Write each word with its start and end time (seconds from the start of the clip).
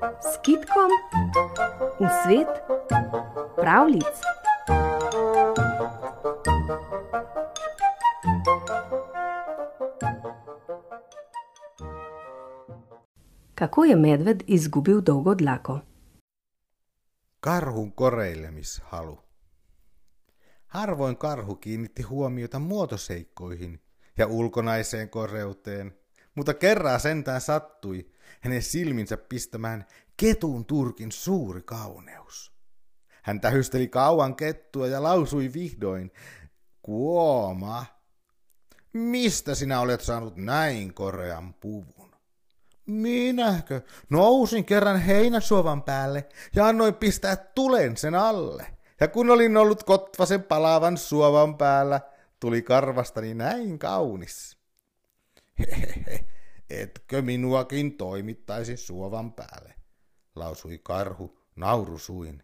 s 0.00 0.38
kitkom 0.42 0.90
v 2.00 2.08
svet 2.24 2.48
pravlic. 3.56 4.16
Kako 13.54 13.84
je 13.84 13.96
medved 13.96 14.42
izgubil 14.46 15.00
dolgo 15.00 15.34
dlako? 15.34 15.80
Karhun 17.40 17.92
koreilemishalu. 17.92 19.18
Harvoin 20.66 21.16
karhu 21.16 21.54
kiinnitti 21.54 22.02
huomiota 22.02 22.58
muotoseikkoihin 22.58 23.80
ja 24.18 24.26
ulkonaiseen 24.26 25.08
koreuteen, 25.10 25.99
mutta 26.34 26.54
kerran 26.54 27.00
sentään 27.00 27.40
sattui 27.40 28.10
hänen 28.40 28.62
silminsä 28.62 29.16
pistämään 29.16 29.86
ketun 30.16 30.64
turkin 30.64 31.12
suuri 31.12 31.62
kauneus. 31.62 32.52
Hän 33.22 33.40
tähysteli 33.40 33.88
kauan 33.88 34.36
kettua 34.36 34.86
ja 34.86 35.02
lausui 35.02 35.52
vihdoin, 35.52 36.12
Kuoma, 36.82 37.86
mistä 38.92 39.54
sinä 39.54 39.80
olet 39.80 40.00
saanut 40.00 40.36
näin 40.36 40.94
korean 40.94 41.54
puvun? 41.54 42.10
Minäkö? 42.86 43.80
Nousin 44.10 44.64
kerran 44.64 45.00
heinäsuovan 45.00 45.82
päälle 45.82 46.28
ja 46.54 46.66
annoin 46.66 46.94
pistää 46.94 47.36
tulen 47.36 47.96
sen 47.96 48.14
alle. 48.14 48.66
Ja 49.00 49.08
kun 49.08 49.30
olin 49.30 49.56
ollut 49.56 49.82
kotvasen 49.82 50.42
palavan 50.42 50.96
suovan 50.96 51.58
päällä, 51.58 52.00
tuli 52.40 52.62
karvastani 52.62 53.34
näin 53.34 53.78
kaunis. 53.78 54.59
Etkö 56.70 57.22
minuakin 57.22 57.96
toimittaisi 57.96 58.76
suovan 58.76 59.32
päälle, 59.32 59.74
lausui 60.34 60.80
karhu 60.82 61.38
naurusuin. 61.56 62.42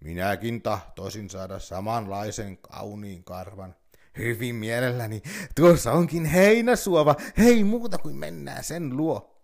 Minäkin 0.00 0.62
tahtoisin 0.62 1.30
saada 1.30 1.58
samanlaisen 1.58 2.58
kauniin 2.58 3.24
karvan. 3.24 3.76
Hyvin 4.18 4.54
mielelläni, 4.54 5.22
tuossa 5.54 5.92
onkin 5.92 6.24
heinäsuova, 6.24 7.14
hei 7.38 7.64
muuta 7.64 7.98
kuin 7.98 8.16
mennään 8.16 8.64
sen 8.64 8.96
luo. 8.96 9.42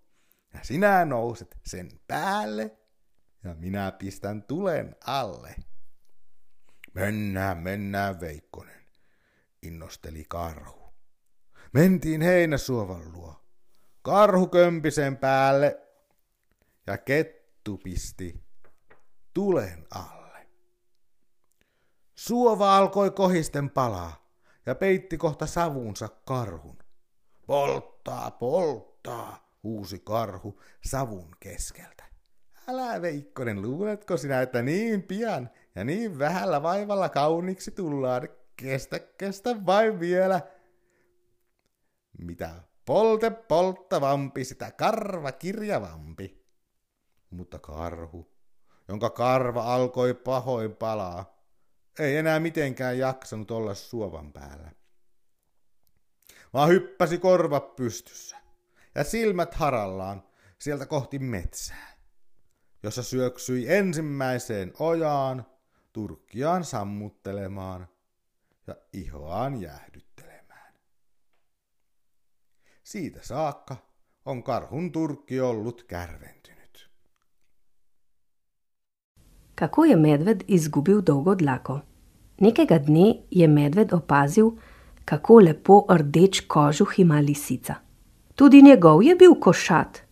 Ja 0.55 0.61
sinä 0.63 1.05
nouset 1.05 1.57
sen 1.67 1.91
päälle, 2.07 2.79
ja 3.45 3.55
minä 3.55 3.93
pistän 3.93 4.43
tulen 4.43 4.97
alle. 5.07 5.55
Mennään, 6.95 7.59
mennään, 7.59 8.21
Veikkonen, 8.21 8.85
innosteli 9.63 10.25
karhu. 10.29 10.78
Mentiin 11.73 12.21
heinäsuovan 12.21 13.13
luo. 13.13 13.35
Karhu 14.03 14.47
kömpi 14.47 14.91
sen 14.91 15.17
päälle 15.17 15.81
ja 16.87 16.99
kettu 16.99 17.79
pisti 17.79 18.41
tulen 19.35 19.87
alle. 19.91 20.47
Suova 22.15 22.77
alkoi 22.77 23.11
kohisten 23.11 23.71
palaa 23.71 24.29
ja 24.67 24.75
peitti 24.75 25.19
kohta 25.19 25.47
savunsa 25.47 26.09
karhun. 26.25 26.79
Polttaa, 27.47 28.31
polttaa, 28.31 29.53
huusi 29.63 29.99
karhu 29.99 30.61
savun 30.85 31.37
keskeltä. 31.41 32.05
Älä 32.69 33.03
Veikkonen, 33.03 33.63
luuletko 33.63 34.17
sinä, 34.17 34.43
että 34.43 34.63
niin 34.63 35.03
pian 35.03 35.51
ja 35.75 35.85
niin 35.85 36.19
vähällä 36.19 36.63
vaivalla 36.63 37.09
kauniksi 37.09 37.71
tullaan? 37.71 38.29
Kestä, 38.57 38.99
kestä 38.99 39.67
vain 39.67 40.01
vielä. 40.01 40.41
Mitä 42.19 42.55
polte 42.85 43.31
polttavampi, 43.31 44.45
sitä 44.45 44.71
karva 44.71 45.33
kirjavampi. 45.33 46.45
Mutta 47.31 47.59
karhu, 47.59 48.33
jonka 48.89 49.11
karva 49.11 49.75
alkoi 49.75 50.15
pahoin 50.15 50.77
palaa, 50.77 51.39
ei 51.99 52.17
enää 52.17 52.41
mitenkään 52.41 52.99
jaksanut 52.99 53.51
olla 53.51 53.75
suovan 53.75 54.33
päällä. 54.33 54.71
Vaan 56.53 56.69
hyppäsi 56.69 57.19
korvat 57.19 57.77
pystyssä 57.77 58.37
ja 58.95 59.05
silmät 59.05 59.55
harallaan 59.55 60.23
sieltä 60.59 60.87
kohti 60.87 61.19
metsää, 61.19 61.97
jossa 62.83 63.03
syöksyi 63.03 63.73
ensimmäiseen 63.75 64.73
ojaan, 64.79 65.47
turkkiaan 65.93 66.65
sammuttelemaan 66.65 67.89
ja 68.67 68.77
ihoaan 68.93 69.61
jäähdyttelemään. 69.61 70.08
Siitä 72.89 73.21
saakka 73.23 73.77
on 74.25 74.43
karhun 74.43 74.93
turkki 74.93 75.41
ollut 75.41 75.83
kärventynyt. 75.83 76.89
Kako 79.55 79.85
je 79.85 79.97
medved 79.97 80.41
izgubil 80.49 81.03
dolgo 81.07 81.35
dlako? 81.39 81.81
Nekega 82.41 82.79
dne 82.79 83.15
je 83.31 83.49
medved 83.49 83.93
opazil, 83.93 84.51
kako 85.05 85.41
lepo 85.41 85.87
rdeč 85.91 86.41
kožuh 86.41 86.99
ima 86.99 87.21
lisica. 87.21 87.75
Tudi 88.35 88.63
njegov 88.63 89.03
je 89.03 89.17
bil 89.17 89.35
košat. 89.35 90.03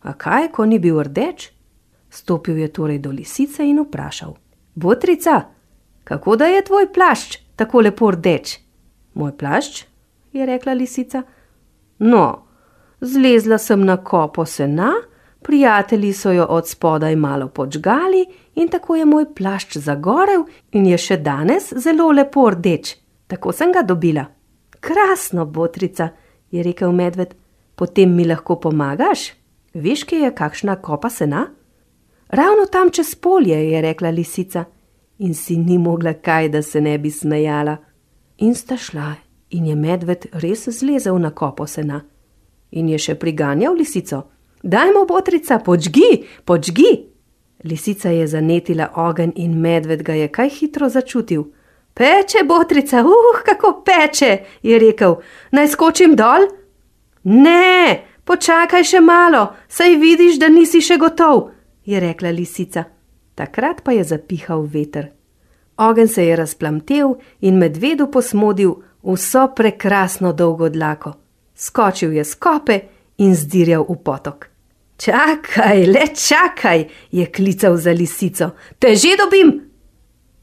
A 0.00 0.12
kaj, 0.12 0.52
ko 0.52 0.66
ni 0.66 0.78
bil 0.78 1.02
rdeč? 1.02 1.50
Stopil 2.10 2.58
je 2.58 2.72
torej 2.72 2.98
do 2.98 3.10
lisice 3.10 3.66
in 3.66 3.82
vprašal: 3.82 4.36
Botrica, 4.74 5.40
kako 6.04 6.36
da 6.36 6.46
je 6.46 6.64
tvoj 6.64 6.92
plašč 6.92 7.38
tako 7.56 7.80
lepo 7.80 8.10
rdeč? 8.10 8.58
Moj 9.14 9.38
plašč, 9.38 9.84
je 10.32 10.46
rekla 10.46 10.72
lisica. 10.72 11.22
No, 12.02 12.46
zlezla 13.00 13.58
sem 13.58 13.84
na 13.84 13.96
kopo 13.96 14.44
sena, 14.44 14.92
prijatelji 15.42 16.12
so 16.12 16.32
jo 16.32 16.46
od 16.50 16.68
spodaj 16.68 17.16
malo 17.16 17.48
počgali 17.48 18.26
in 18.54 18.68
tako 18.68 18.96
je 18.96 19.04
moj 19.04 19.34
plašč 19.34 19.76
zagorel 19.76 20.44
in 20.72 20.86
je 20.86 20.98
še 20.98 21.16
danes 21.16 21.72
zelo 21.76 22.10
lepo 22.10 22.48
rdeč. 22.50 22.96
Tako 23.26 23.52
sem 23.52 23.72
ga 23.72 23.82
dobila. 23.82 24.24
Krasno, 24.80 25.46
botrica, 25.46 26.08
je 26.50 26.62
rekel 26.62 26.92
medved, 26.92 27.34
potem 27.74 28.14
mi 28.16 28.26
lahko 28.26 28.58
pomagaš? 28.60 29.30
Veš, 29.74 30.02
kje 30.04 30.24
je 30.26 30.34
kakšna 30.34 30.76
kopa 30.82 31.10
sena? 31.10 31.46
Ravno 32.28 32.66
tam 32.66 32.90
čez 32.90 33.14
polje, 33.14 33.56
je 33.70 33.80
rekla 33.80 34.10
lisica, 34.10 34.64
in 35.18 35.34
si 35.34 35.56
ni 35.56 35.78
mogla 35.78 36.12
kaj, 36.12 36.48
da 36.48 36.62
se 36.62 36.80
ne 36.80 36.98
bi 36.98 37.10
smejala. 37.10 37.76
In 38.38 38.54
sta 38.54 38.76
šla, 38.76 39.14
in 39.52 39.66
je 39.66 39.76
medved 39.76 40.26
res 40.32 40.68
zlezel 40.68 41.18
na 41.18 41.30
kopo 41.30 41.66
sena. 41.66 42.02
In 42.72 42.88
je 42.88 42.98
še 42.98 43.14
priganjal 43.14 43.74
lisico: 43.76 44.22
Dajmo, 44.62 45.06
botrica, 45.06 45.58
počgi, 45.58 46.24
počgi! 46.44 46.92
Lisica 47.64 48.10
je 48.10 48.26
zanetila 48.26 48.88
ogenj 48.96 49.32
in 49.36 49.60
medved 49.60 50.02
ga 50.02 50.14
je 50.14 50.28
kaj 50.28 50.48
hitro 50.48 50.88
začutil. 50.88 51.44
Peče, 51.94 52.44
botrica, 52.48 53.02
uh, 53.04 53.42
kako 53.44 53.82
peče, 53.86 54.38
je 54.62 54.78
rekel, 54.78 55.18
naj 55.52 55.68
skočim 55.68 56.16
dol? 56.16 56.48
Ne, 57.22 58.02
počakaj 58.24 58.84
še 58.84 59.00
malo, 59.04 59.52
saj 59.68 59.98
vidiš, 60.00 60.40
da 60.40 60.48
nisi 60.48 60.80
še 60.80 60.96
gotov, 60.98 61.50
je 61.84 62.00
rekla 62.00 62.32
lisica. 62.32 62.86
Takrat 63.34 63.84
pa 63.84 63.92
je 63.92 64.04
zapihal 64.04 64.64
veter. 64.66 65.12
Ogen 65.76 66.08
se 66.08 66.24
je 66.26 66.36
razplamtel 66.36 67.14
in 67.40 67.58
medvedu 67.58 68.08
posmodil 68.10 68.74
vso 69.02 69.48
prekrasno 69.56 70.32
dolgo 70.32 70.68
dlako. 70.68 71.12
Skočil 71.54 72.12
je 72.12 72.24
skope 72.24 72.80
in 73.18 73.34
zdirjal 73.34 73.84
v 73.88 73.96
potok. 74.04 74.48
Čakaj, 74.96 75.86
le 75.86 76.06
čakaj, 76.14 76.84
je 77.10 77.26
klical 77.26 77.76
za 77.76 77.90
lisico, 77.90 78.50
te 78.78 78.94
že 78.94 79.16
dobim. 79.18 79.60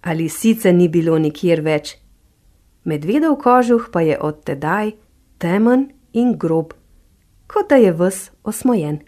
A 0.02 0.14
lisice 0.14 0.74
ni 0.74 0.88
bilo 0.88 1.18
nikjer 1.20 1.62
več. 1.62 1.96
Medvedov 2.84 3.38
kožuh 3.44 3.90
pa 3.92 4.02
je 4.02 4.18
od 4.20 4.44
tedaj 4.44 4.92
temen 5.38 5.92
in 6.14 6.36
grob, 6.38 6.74
kot 7.48 7.70
da 7.70 7.76
je 7.76 7.92
ves 7.92 8.32
osmojen. 8.44 9.00